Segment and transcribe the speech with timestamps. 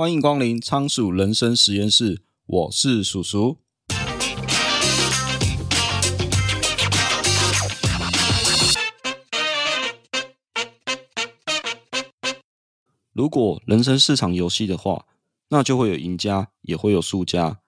[0.00, 3.58] 欢迎光临仓鼠人生实验室，我是鼠鼠。
[13.12, 15.04] 如果人生是场游戏的话，
[15.50, 17.60] 那就会有赢家，也会有输家。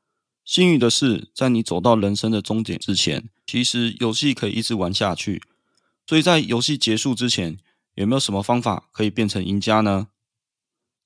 [0.43, 5.43] 幸运的是，在你走到人生的终点之前，其实游戏可以一直玩下去。
[6.07, 7.59] 所以在游戏结束之前，
[7.97, 10.09] 有没有什么方法可以变成赢家呢？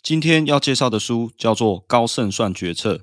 [0.02, 2.94] 今天要介绍的书叫做《高胜算决策》。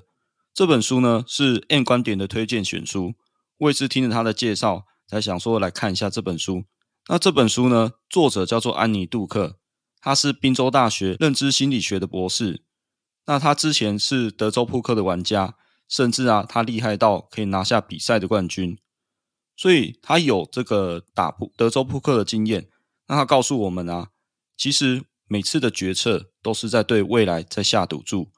[0.54, 3.14] 这本书呢是 M 观点的推荐选书。
[3.58, 6.64] 我也是听了他的介绍，才想说来看一下这本书。
[7.08, 9.58] 那这本书呢，作者叫做安妮·杜克，
[10.00, 12.64] 他是宾州大学认知心理学的博士。
[13.26, 15.56] 那他之前是德州扑克的玩家，
[15.88, 18.78] 甚至啊，他厉害到可以拿下比赛的冠军。
[19.56, 22.68] 所以他有这个打扑德州扑克的经验。
[23.08, 24.08] 那他告诉我们啊，
[24.56, 25.04] 其实。
[25.26, 28.30] 每次的决策都是在对未来在下赌注，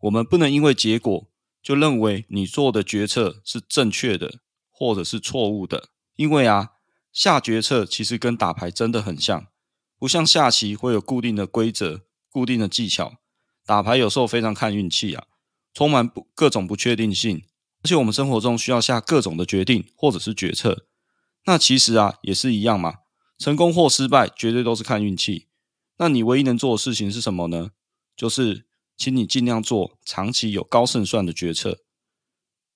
[0.00, 1.30] 我们不能因为结果
[1.62, 4.40] 就认为你做的决策是正确的
[4.70, 6.72] 或者是错误的，因为啊，
[7.12, 9.46] 下决策其实跟打牌真的很像，
[9.98, 13.14] 不像下棋会有固定的规则、固定的技巧，
[13.64, 15.24] 打牌有时候非常看运气啊，
[15.72, 17.44] 充满不各种不确定性，
[17.82, 20.86] 而且我们生活中需要下各种的决定或者是决策，
[21.46, 22.96] 那其实啊也是一样嘛，
[23.38, 25.46] 成功或失败绝对都是看运气。
[25.96, 27.70] 那你唯一能做的事情是什么呢？
[28.16, 31.80] 就是，请你尽量做长期有高胜算的决策。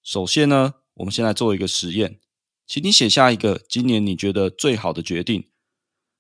[0.03, 2.21] 首先呢，我们先来做一个实验，
[2.67, 5.49] 请你写下一个今年你觉得最好的决定，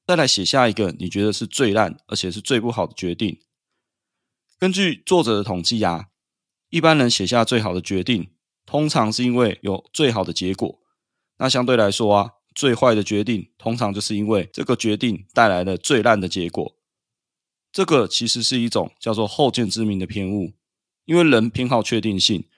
[0.06, 3.40] 再来写下一个你觉得是最烂而且是最不好的决定。
[4.58, 6.08] 根据作者的统计啊，
[6.70, 8.30] 一般人写下最好的决定，
[8.66, 10.80] 通常是因为有最好的结果。
[11.38, 16.77] 那相对来说啊，最坏的决定，通常就是因为这个决定带来了最烂的结果。
[17.78, 20.52] 这个其实是一种叫做后见之明的偏误，
[21.04, 22.48] 因为人偏好确定性，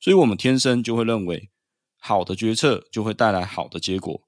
[0.00, 1.50] 所以我们天生就会认为
[1.98, 4.22] 好的决策就会带来好的结果。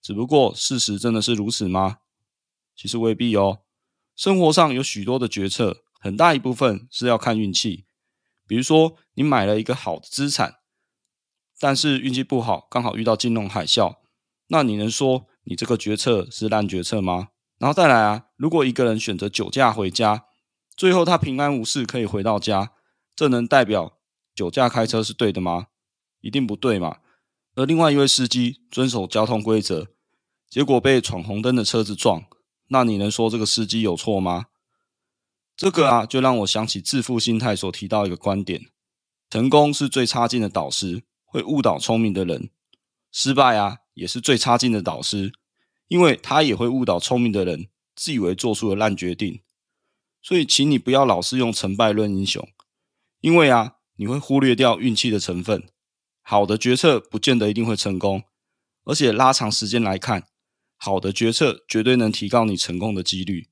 [0.00, 1.98] 只不过事实真的是如此吗？
[2.74, 3.60] 其实未必哦。
[4.16, 7.84] 生活上有许多的决策，很大一部分是要看运气。
[8.46, 10.60] 比如说，你买了一个好的资产，
[11.58, 13.98] 但是运气不好，刚好遇到金融海啸，
[14.46, 17.28] 那你能说你这个决策是烂决策吗？
[17.60, 20.24] 然后再来啊，如果一个人选择酒驾回家，
[20.74, 22.72] 最后他平安无事可以回到家，
[23.14, 23.98] 这能代表
[24.34, 25.66] 酒驾开车是对的吗？
[26.22, 27.00] 一定不对嘛。
[27.54, 29.88] 而另外一位司机遵守交通规则，
[30.48, 32.24] 结果被闯红灯的车子撞，
[32.68, 34.46] 那你能说这个司机有错吗？
[35.54, 38.70] 这个啊，就让我想起致富心态所提到一个观点：
[39.28, 42.48] 成功是最差劲的导师，会误导聪明的人；
[43.12, 45.34] 失败啊，也是最差劲的导师。
[45.90, 49.42] 因为他也会误导聪明的人，自以为做出了烂决定，
[50.22, 52.48] 所以请你不要老是用成败论英雄，
[53.20, 55.64] 因为啊，你会忽略掉运气的成分。
[56.22, 58.22] 好的决策不见得一定会成功，
[58.84, 60.28] 而且拉长时间来看，
[60.76, 63.48] 好的决策绝对能提高你成功的几率。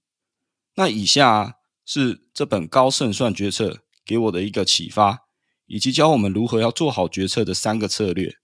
[0.76, 5.24] 那以下啊，是这本高胜算决策给我的一个启发，
[5.66, 8.36] 以及教我们如何要做好决策的三个策略。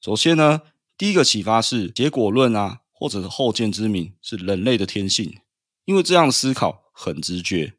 [0.00, 0.62] 首先呢。
[0.98, 5.38] 第一个启发是结果论啊，或者是后见之明是人类的天性，
[5.84, 7.74] 因为这样的思考很直觉。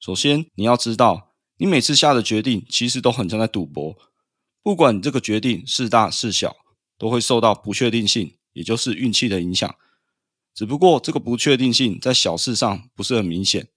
[0.00, 3.96] 首先，你要知道，你每次下的决定其实都很像在赌博，
[4.64, 6.56] 不管你这个决定是大是小，
[6.98, 9.72] 都会受到不确定性，也就是运气的影响。
[10.52, 13.68] 只不过这个不确定性在小事上不是很明显，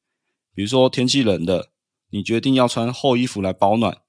[0.55, 1.71] 比如说天气冷了，
[2.09, 4.01] 你决定要穿厚衣服来保暖；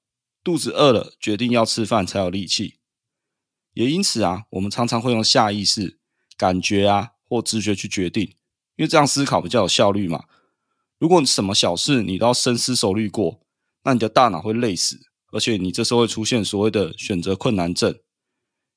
[0.43, 2.78] 肚子饿了，决定要吃饭才有力气。
[3.79, 5.99] 也因此啊，我们常常会用下意识、
[6.35, 8.23] 感觉啊或直觉去决定，
[8.75, 10.25] 因为这样思考比较有效率嘛。
[10.97, 13.39] 如果什么小事你都要深思熟虑过，
[13.85, 14.99] 那你的大脑会累死，
[15.31, 17.97] 而且你这时候会出现所谓的选择困难症。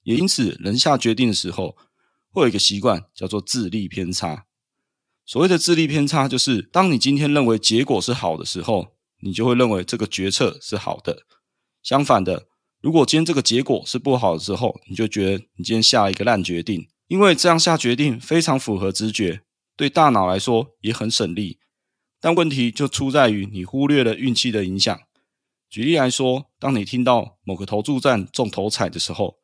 [0.05, 1.77] 也因此，人下决定的时候
[2.31, 4.47] 会有一个习惯叫做智力偏差。
[5.27, 11.25] 所谓的智力偏差，就是当你今天认为结果是好的时候，你就会认为这个决策是好的。
[11.83, 12.52] 相反的。
[12.83, 19.43] 如果今天这个结果是不好的时候，你就觉得你今天下了一个烂决定，因为这样下决定非常符合直觉，
[19.77, 21.61] 对大脑来说也很省力。
[22.21, 25.01] 但问题就出在于你忽略了运气的影响。
[25.71, 29.37] 举例来说，当你听到某个投注站中头彩的时候，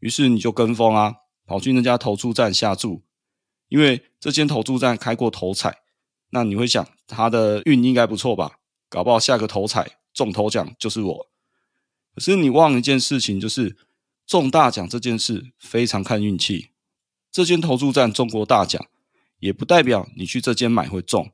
[0.00, 1.14] 于是你就跟风啊，
[1.46, 3.02] 跑去那家投注站下注，
[3.68, 5.78] 因为这间投注站开过头彩，
[6.30, 8.58] 那你会想他的运应该不错吧？
[8.90, 11.31] 搞不好下个头彩中头奖就是我。
[12.14, 13.76] 可是你忘了一件事情，就是
[14.26, 16.70] 中大奖这件事非常看运气。
[17.30, 18.86] 这间投注站中过大奖，
[19.38, 21.32] 也不代表你去这间买会中。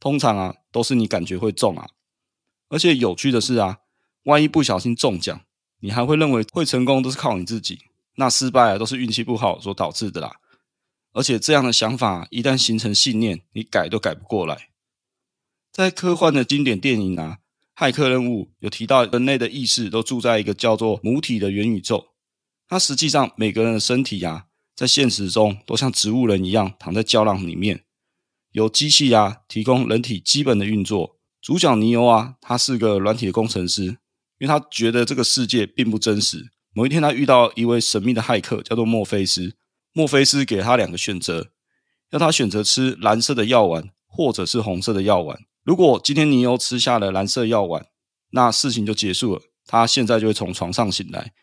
[0.00, 1.90] 通常啊，都是你感觉会中啊。
[2.68, 3.78] 而且有趣的是啊，
[4.24, 5.40] 万一不小心中奖，
[5.80, 7.80] 你还会认为会成功都是靠你自己，
[8.16, 10.36] 那失败啊都是运气不好所导致的啦。
[11.12, 14.68] 而且这样的想法一旦形成信念，你改都改不过来。
[15.72, 17.38] 在科幻的经典电影啊，
[17.78, 22.06] 《骇客任务》有提到人类的意识都住在一个叫做母体的元宇宙。
[22.66, 27.84] 它实际上每个人的身体啊，在现实中都像植物人一样躺在胶囊里面，
[28.50, 31.20] 有机器啊提供人体基本的运作。
[31.40, 33.96] 主角尼欧啊，他是个软体的工程师，因
[34.40, 36.50] 为他觉得这个世界并不真实。
[36.74, 39.54] 某一天，他遇到一位神秘的骇客，叫做墨菲斯。
[39.92, 41.52] 墨菲斯给他两个选择，
[42.10, 45.38] 要他选择吃蓝色的药丸，或者是红色的药丸。
[45.68, 47.84] 如果今天尼欧吃下了蓝色药丸，
[48.30, 51.34] 那事情就结束了，他现在就会从床上醒来。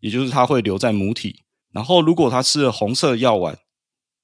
[0.00, 3.58] 也就是他会留在母体，然后如果他吃了红色药丸，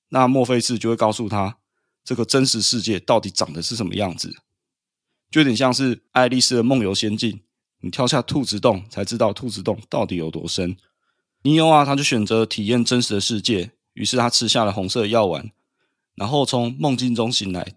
[0.09, 1.59] 那墨菲斯就会告诉他
[2.03, 4.35] 这个真实世界到底长得是什么样子，
[5.31, 7.43] 就有点像是爱丽丝的梦游仙境，
[7.83, 10.75] 你跳下兔子洞才知道兔子洞到底有多深。
[11.43, 15.51] 尼欧啊，他就选择体验真实的世界，于是他吃下了红色药丸，
[16.15, 17.75] 然后从梦境中醒来。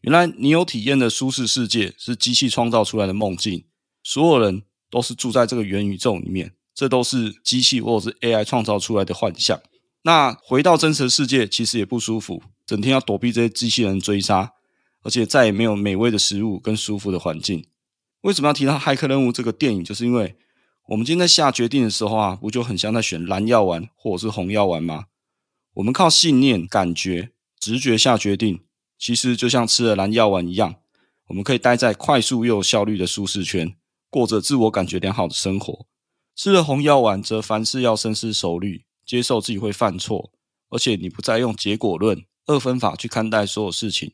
[0.00, 3.64] 原来你有体验的舒适世界是机器创造出来的梦境，
[4.02, 6.54] 所有人都是住在这个元宇宙里面。
[6.72, 9.60] 这都是机器或者是 AI 创造出来的幻象。
[10.02, 14.52] 那回到真实世界，其实也不舒服，整天要躲避这些机器人追杀，
[15.02, 17.66] 而且再也没有美味的食物跟舒服的环境。
[18.22, 19.84] 为什么要提到《骇客任务》这个电影？
[19.84, 20.36] 就是因为
[20.88, 25.06] 我们今天在下决定的时候啊，不就很像在选蓝药丸或者是红药丸吗？
[25.74, 28.60] 我们靠信念、感觉、直觉下决定，
[29.00, 30.74] 其实就像吃了蓝药丸一样，
[31.28, 33.74] 我们可以待在快速又有效率的舒适圈，
[34.10, 35.86] 过着自我感觉良好的生活。
[36.36, 40.30] 吃了红药丸，则凡事要深思熟虑，接受自己会犯错，
[40.68, 44.12] 而且你不再用结果论、二分法去看待所有事情，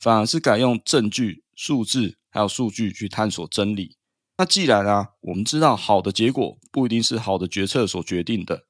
[0.00, 3.96] 反而是改用证据、数字还有数据去探索真理。
[4.36, 8.64] 那既然啊，我们知道好的结果不一定是好的决策所决定的，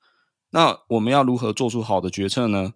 [0.50, 2.74] 那我们要如何做出好的决策呢？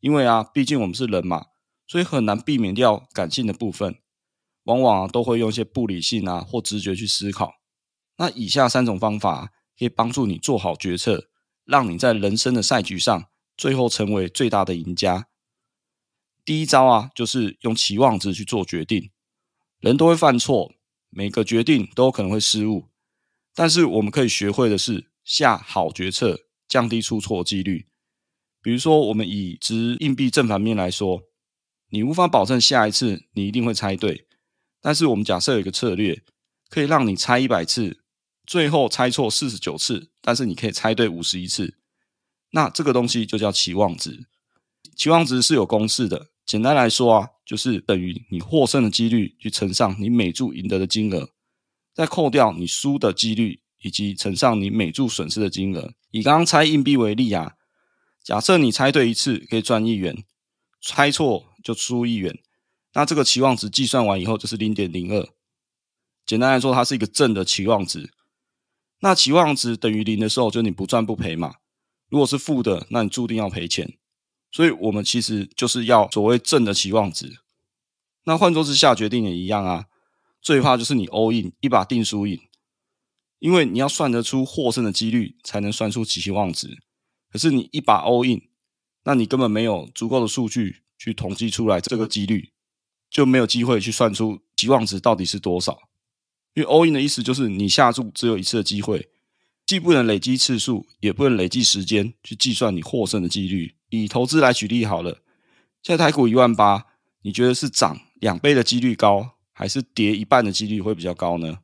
[0.00, 1.46] 因为啊，毕竟我们是人嘛，
[1.90, 3.96] 所以很难避免掉感性的部分，
[4.62, 7.54] 往往都会用一些不理性啊或直觉去思考。
[8.18, 11.30] 那以下三种方法可以帮助你做好决策，
[11.64, 13.24] 让你在人生的赛局上
[13.56, 15.26] 最后成为最大的赢家。
[16.44, 19.10] 第一招啊，就是用期望值去做决定。
[19.80, 20.72] 人都会犯错，
[21.08, 22.90] 每个决定都可能会失误，
[23.52, 26.38] 但是我们可以学会的是下好决策，
[26.68, 27.88] 降低出错几率。
[28.62, 31.22] 比如说，我们以掷硬币正反面来说，
[31.90, 34.26] 你无法保证下一次你一定会猜对，
[34.80, 36.22] 但是我们假设有一个策略，
[36.68, 37.98] 可以让你猜一百次。
[38.46, 41.76] 最后猜错四十九次，但是你可以猜对五十一次，
[42.50, 44.26] 那这个东西就叫期望值。
[44.96, 51.30] 期望值是有公式的，简单来说啊，就是等于你获胜的几率去乘上你每注赢得的金额，
[51.94, 55.92] 再扣掉你输的几率，以及乘上你每注损失的金额。
[56.10, 57.54] 以刚刚猜硬币为例啊，
[58.24, 60.24] 假设你猜对一次可以赚一元，
[60.82, 62.38] 猜错就输一元，
[62.94, 65.28] 那这个期望值计算完以后就是零点零二。
[66.26, 68.12] 简单来说，它是一个正的期望值。
[69.00, 71.56] 那期望值等于零的时候，就你不赚不赔嘛。
[72.08, 73.96] 如果是负的，那你注定要赔钱。
[74.52, 77.38] 所以，我们其实就是要所谓正的期望值。
[78.24, 79.86] 那换作是下决定也一样啊。
[80.42, 82.40] 最怕就是你 all in 一把定输赢，
[83.38, 86.82] 因为你要算得出获胜的几率，才能算出期望值。
[87.30, 88.42] 可是你一把 all in，
[89.04, 92.50] 那你根本没有足够的数据去统计出来这个几率，
[93.10, 95.88] 就没有机会去算出期望值到底是多少。
[96.52, 99.08] 因为 all in 的意思就是你下注只有一次的机会，
[99.64, 103.76] 既不能累积次数，也不能累计时间去计算你获胜的几率。
[103.88, 105.22] 以投资来举例好了，
[105.82, 106.84] 现在台股一万八，
[107.22, 111.60] 你觉得是涨两倍的几率高，还是跌一半的几率会比较高呢？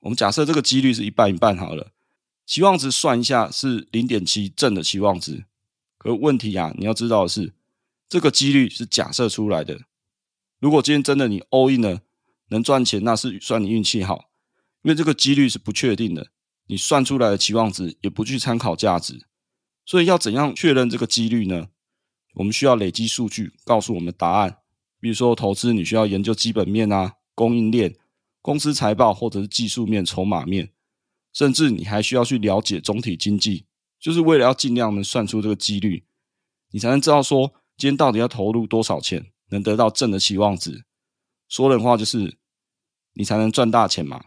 [0.00, 1.92] 我们假设这个几率是一半一半好了，
[2.46, 5.44] 期望值算一下是零点七正的期望值。
[5.98, 7.52] 可问题啊，你要知道的是，
[8.08, 9.80] 这个几率是假设出来的。
[10.58, 12.00] 如果今天真的你 all in 了，
[12.48, 14.30] 能赚钱那是算你运气好。
[14.82, 16.28] 因为这个几率是不确定的，
[16.66, 19.26] 你算出来的期望值也不具参考价值，
[19.84, 21.68] 所以要怎样确认这个几率呢？
[22.34, 24.58] 我们需要累积数据告诉我们答案。
[25.00, 27.96] 比如说投资，你需要研究基本面啊、供应链、
[28.40, 30.72] 公司财报或者是技术面、筹码面，
[31.32, 33.66] 甚至你还需要去了解总体经济，
[34.00, 36.04] 就是为了要尽量能算出这个几率，
[36.70, 40.84] 你才能知道说今天到底要投入多少钱，能得到正的期望值。
[41.48, 42.36] 说人话就是
[43.14, 44.24] 你才能赚大钱嘛。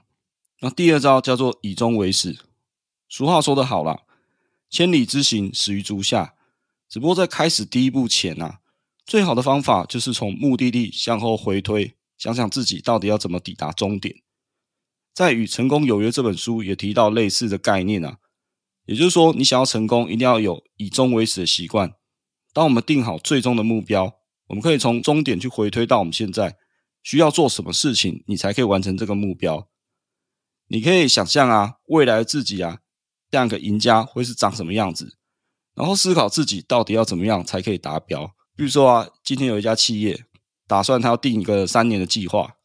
[0.62, 2.40] 那第二招叫做以终为始。
[3.10, 4.04] 俗话说得好啦，
[4.70, 6.36] 千里之行，始于足下。
[6.88, 8.62] 只不过在开始第一步前啊，
[9.06, 14.16] 最好的方法就是从目的地向后回推，想想自己到底要怎么抵达终点。
[15.14, 18.20] 在《与成功有约》这本书也提到类似的概念啊，
[18.86, 21.94] 也就是说，你想要成功，一定要有以终为始的习惯。
[22.54, 24.14] 当我们定好最终的目标，
[24.48, 26.58] 我们可以从终点去回推到我们现在
[27.04, 29.70] 需要做什么事情，你才可以完成这个目标。
[30.68, 32.80] 你可以想象啊，未来的自己啊，
[33.30, 35.18] 这样一个赢家会是长什么样子，
[35.76, 38.34] 然后思考自己到底要怎么样才可以达标。
[38.56, 40.26] 比如说啊，今天有一家企业
[40.68, 42.56] 打算他要定一个三年的计划。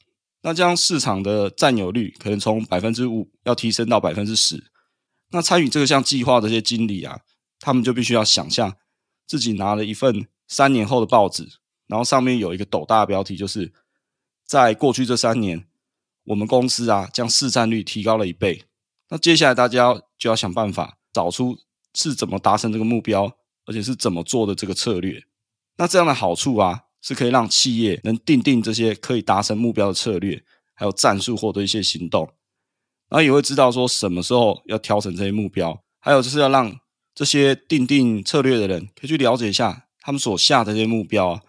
[0.42, 4.70] 那将市场的占有率可能从百分之五要提升到百分之十。
[5.30, 7.20] 那参与这项计划的这些经理啊，
[7.58, 8.76] 他们就必须要想象
[9.26, 11.46] 自己拿了一份三年后的报纸，
[11.86, 13.72] 然后上面有一个斗大标题，就是
[14.44, 15.66] 在过去这三年，
[16.24, 18.64] 我们公司啊将市占率提高了一倍。
[19.08, 21.58] 那接下来大家就要想办法找出
[21.94, 25.22] 是怎么达成这个目标，而且是怎么做的这个策略。
[25.76, 26.84] 那这样的好处啊。
[27.02, 30.42] 是可以让企业能定定这些可以达成目标的策略，
[30.74, 32.24] 还有战术或者一些行动，
[33.08, 36.76] 然后也会知道说什么时候要调整这些目标，还有就是要让
[37.16, 41.42] 这些定定策略的人可以去了解一下他们所下的这些目标啊，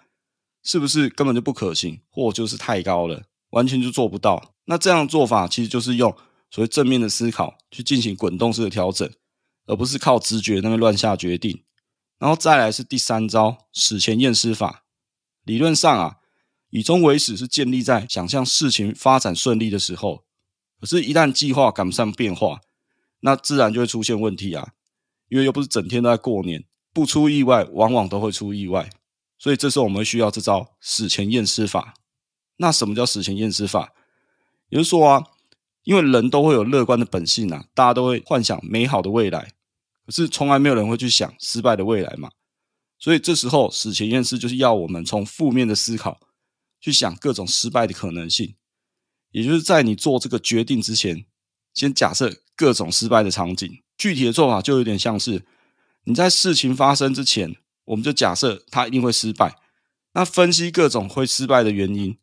[0.64, 4.54] 是不是根本就不可行，或就是太高了，完全就做不到。
[4.64, 6.16] 那这样做法其实就是用
[6.50, 9.12] 所谓正面的思考去进行滚动式的调整，
[9.66, 11.66] 而不是靠直觉那边乱下决定。
[12.18, 14.86] 然后再来是第三招史前验尸法。
[15.44, 16.16] 理论上啊，
[16.70, 20.24] 以终为始是建立在想象事情发展顺利的时候，
[20.80, 22.62] 可是，一旦计划赶不上变化，
[23.20, 24.74] 那自然就会出现问题啊。
[25.30, 28.90] 因为又不是整天都在过年，不出意外，往往都会出意外。
[29.38, 31.94] 所以这时候我们需要这招死前验尸法。
[32.58, 33.94] 那什么叫死前验尸法？
[34.70, 35.24] 也就是说啊，
[35.84, 39.52] 因为人都会有乐观的本性啊，大家都会幻想美好的未来，
[40.06, 42.32] 可是从来没有人会去想失败的未来嘛。
[42.98, 46.20] 所以这时候死前验尸就是要我们从负面的思考
[46.82, 48.56] 去想各种失败的可能性，
[49.32, 51.26] 也就是在你做这个决定之前，
[51.76, 53.84] 先假设各种失败的场景。
[53.98, 55.44] 具体的做法就有点像是
[56.04, 59.56] 你在事情发生之前，我们就假设它一定会失败，
[60.14, 62.18] 那分析各种会失败的原因，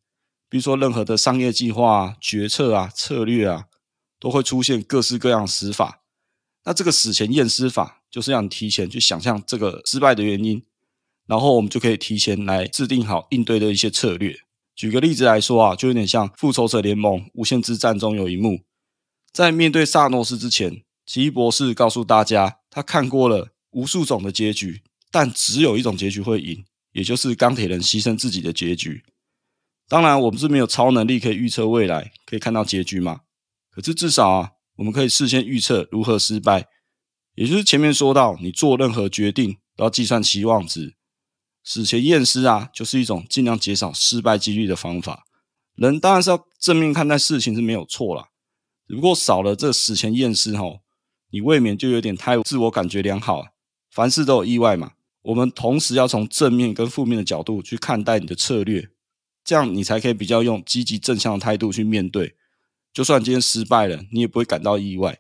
[0.48, 3.66] 比如说任何的商业计划啊、决策啊、策略啊，
[4.18, 6.02] 都会出现各式各样死法。
[6.64, 10.64] 那这个死前验尸法就是让你提前去想象这个失败的原因，
[11.26, 14.34] 然后我们就可以提前来制定好应对的一些策略。
[14.74, 18.62] 举个例子来说啊，就有点像《复仇者联盟：无限之战》中有一幕，
[19.30, 29.04] 在面对萨诺斯之前，奇异博士告诉大家，他看过了无数种的结局，但只有一种结局会赢，也就是钢铁人牺牲自己的结局。
[29.88, 33.20] 当然，我们是没有超能力可以预测未来，可以看到结局嘛。
[33.70, 34.50] 可是至少啊。
[34.76, 36.66] 我们可以事先预测如何失败，
[37.36, 40.96] 也就是前面说到，你做任何决定都要计算期望值。
[41.62, 45.26] 死前验尸啊，就是一种尽量减少失败几率的方法。
[45.76, 48.30] 人当然是要正面看待事情是没有错啦，
[48.88, 50.80] 只不过少了这死前验尸吼，
[51.34, 53.46] 你未免就有点太自我感觉良好，
[53.90, 54.92] 凡事都有意外嘛。
[55.22, 58.88] 我们同时要从正面跟负面的角度去看待你的策略，
[59.42, 62.36] 这样你才可以比较用积极正向的态度去面对。
[62.92, 65.18] 就算今天失败了，你也不会感到意外，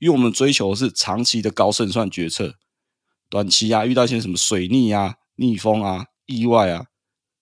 [0.00, 2.56] 因为我们追求的是长期的高胜算决策。
[3.30, 6.86] 短期啊，遇到一些什么水逆啊、逆风啊、意外啊，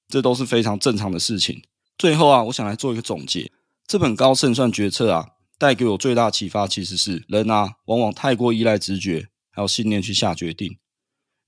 [0.09, 1.63] 这都是非常正常的事情。
[1.97, 3.51] 最后啊，我想来做一个总结：
[3.87, 5.29] 这本高胜算决策啊，
[5.61, 10.71] 带给我最大启发其实是人啊，往往太过依赖直觉还有信念去下决定，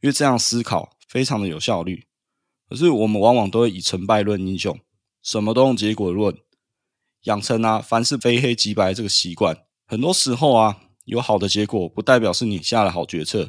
[0.02, 2.04] 因为这样思考非常的有效率。
[2.68, 4.78] 可是我们往往都会以成败论英雄，
[5.22, 6.36] 什么都用结果论。
[7.22, 13.48] 养成啊，凡事非黑即白这个习惯，很多时候啊，有好的结果不代表是你下了好决策，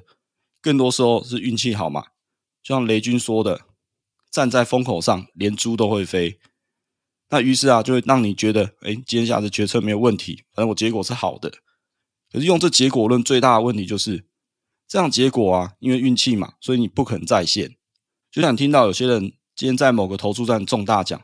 [0.62, 2.06] 更多时候是运气好嘛。
[2.62, 3.66] 就像雷军说的
[4.32, 6.40] ：“站在风口上，连猪都会飞。”
[7.34, 11.52] 那于是啊，就会让你觉得，哎，今天下的决策没有问题，反正我结果是好的。
[12.32, 14.28] 可是用这结果论最大的问题就是，
[14.88, 17.76] 这样结果啊，因为运气嘛，所以你不可能再现。
[18.32, 21.20] 就像听到有些人今天在某个投注站中大奖，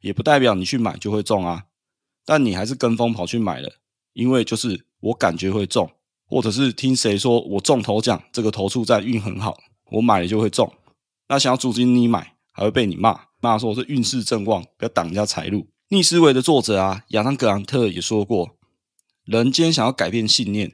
[0.00, 1.66] 也不代表你去买就会中啊。
[2.24, 3.74] 但你还是跟风跑去买了，
[4.12, 5.88] 因为就是我感觉会中，
[6.26, 9.56] 或者是听谁说我中头奖，这个投注站运很好，
[9.92, 10.74] 我买了就会中。
[11.28, 15.68] 那想要阻止你买，还会被你骂，骂说我是运势正旺，不要挡人家财路。
[15.88, 18.56] 逆思维的作者啊，亚当·格兰特也说过，
[19.26, 20.72] 人今天想要改变信念，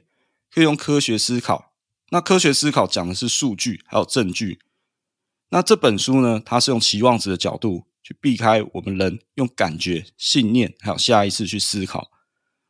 [0.49, 1.73] 可以用科学思考。
[2.11, 4.59] 那科学思考讲的是数据还有证据。
[5.49, 7.83] 那这本书呢，它是用期望值的角度。
[8.03, 12.09] 去避开我们人用感觉、信念还有下意识去思考，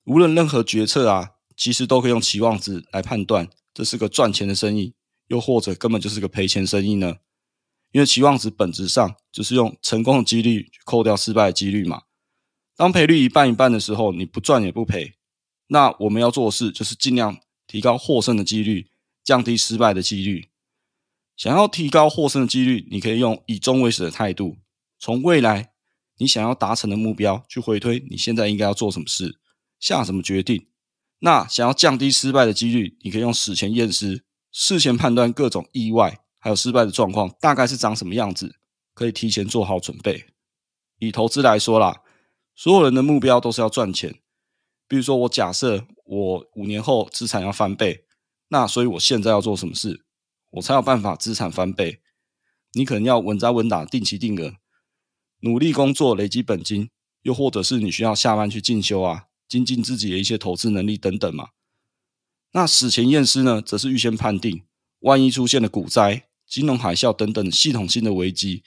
[0.04, 4.94] 无论任何决策啊，其实都可以用期望值来判断，这是个赚钱的生意，
[5.28, 7.16] 又或者根本就是个赔钱生意呢？
[7.92, 12.04] 因为期望值本质上就是用成功的几率去扣掉失败的几率嘛。
[12.76, 15.14] 当赔率一半一半的时候，你不赚也不赔，
[15.68, 18.90] 那我们要做的事就是尽量提高获胜的几率，
[19.24, 20.50] 降低失败的几率。
[21.38, 24.58] 想要提高获胜的几率，你可以用以终为始的态度，
[25.00, 25.72] 从未来
[26.18, 29.40] 你想要达成的目标去回推你现在应该要做什么事，
[29.80, 30.68] 下什么决定。
[31.20, 38.56] 那想要降低失败的几率，你可以用史前验尸，事前判断各种意外还有失败的状况大概是长什么样子，
[38.96, 40.26] 可以提前做好准备。
[40.98, 42.02] 以投资来说啦，
[42.56, 44.20] 所有人的目标都是要赚钱。
[44.88, 48.06] 比如说，我假设我五年后资产要翻倍，
[48.50, 50.04] 那所以我现在要做什么事，
[50.50, 52.02] 我才有办法资产翻倍？
[52.74, 54.56] 你可能要稳扎稳打，定期定额，
[55.42, 56.90] 努力工作，累积本金，
[57.22, 61.50] 又或者是你需要下班去进修啊，精进自己的一些投资能力等等嘛。
[62.52, 64.64] 那死前验尸呢，则是预先判定，
[65.00, 68.62] 万一出现了股灾、金融海啸等等系统性的危机，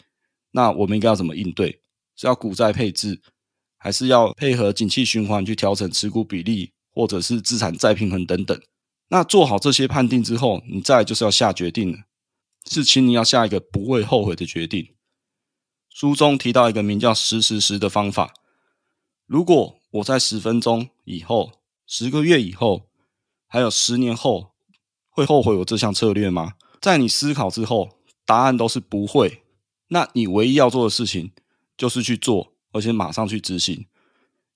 [0.52, 1.82] 那我们应该要怎么应对？
[2.16, 3.20] 是要股债配置？
[3.76, 8.58] 还是要配合景气循环去调整持股比例，或者是资产再平衡等等。
[9.08, 11.98] 那做好这些判定之后，你再就是要下决定了，
[12.66, 14.94] 是请你要下一个不会后悔的决定。
[15.90, 18.32] 书中提到一个名叫“十十十”的方法。
[19.26, 22.88] 如果我在十分钟以后、十个月以后，
[23.46, 24.54] 还有十年后，
[25.10, 26.54] 会后悔我这项策略吗？
[26.84, 29.42] 在你思考之后，答案都是不会。
[29.88, 31.32] 那你唯一要做的事情
[31.78, 32.52] 就是去做。
[32.72, 33.86] 而且马上去执行，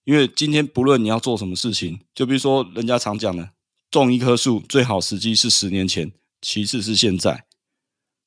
[0.04, 3.52] 因为今天不论你要做什么事情，就比如说人家常讲的，
[3.90, 7.46] 种一棵树最好时机是十年前，其次是现在。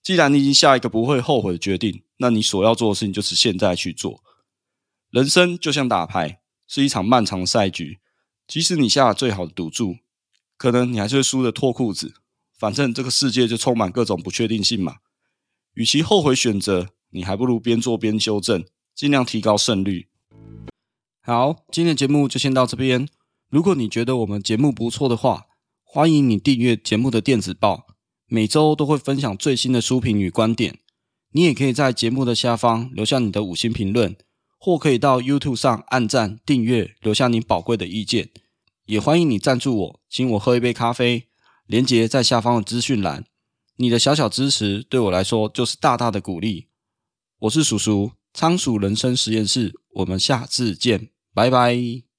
[0.01, 4.23] 既然你已经下一个不会后悔的决定，那你所要做的事情就是现在去做。
[5.11, 7.99] 人生就像打牌，是一场漫长的赛局，
[8.47, 9.97] 即使你下了最好的赌注，
[10.57, 12.15] 可能你还是会输得脱裤子。
[12.61, 14.97] 反正这个世界就充满各种不确定性嘛。
[15.73, 18.63] 与其后悔选择，你还不如边做边修正。
[18.93, 20.09] 尽量提高胜率。
[21.23, 23.07] 好，今天的节目就先到这边。
[23.49, 25.47] 如果你觉得我们节目不错的话，
[25.83, 27.87] 欢迎你订阅节目的电子报，
[28.27, 30.77] 每周都会分享最新的书评与观点。
[31.31, 34.15] 你也可以在节目的下方留下你的五星评论，
[34.59, 38.29] 或可以到 YouTube 上按赞、订阅，留下你宝贵的意见。
[38.85, 41.29] 也欢迎你赞助我，请我喝一杯咖啡，
[41.71, 43.23] 连接在下方的资讯栏。
[43.77, 46.67] 你的小小支持对我来说就是大大的鼓励。
[47.39, 48.11] 我是叔叔。
[48.33, 52.10] 仓鼠人生实验室，我们下次见，拜拜。